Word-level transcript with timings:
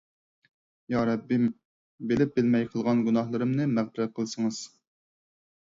يا 0.93 1.03
رەببىم، 1.09 1.43
بىلىپ-بىلمەي 2.13 2.67
قىلغان 2.73 3.07
گۇناھلىرىمنى 3.11 3.71
مەغپىرەت 3.79 4.19
قىلسىڭىز. 4.19 4.67